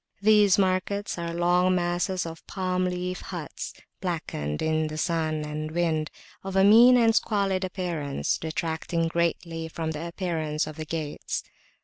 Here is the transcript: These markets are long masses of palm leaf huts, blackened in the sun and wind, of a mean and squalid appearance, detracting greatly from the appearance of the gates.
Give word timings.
These 0.23 0.57
markets 0.57 1.19
are 1.19 1.31
long 1.31 1.75
masses 1.75 2.25
of 2.25 2.43
palm 2.47 2.85
leaf 2.85 3.21
huts, 3.21 3.73
blackened 3.99 4.59
in 4.63 4.87
the 4.87 4.97
sun 4.97 5.45
and 5.45 5.69
wind, 5.69 6.09
of 6.43 6.55
a 6.55 6.63
mean 6.63 6.97
and 6.97 7.13
squalid 7.13 7.63
appearance, 7.63 8.39
detracting 8.39 9.07
greatly 9.07 9.67
from 9.67 9.91
the 9.91 10.07
appearance 10.07 10.65
of 10.65 10.77
the 10.77 10.85
gates. 10.85 11.43